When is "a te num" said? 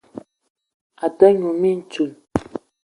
1.05-1.55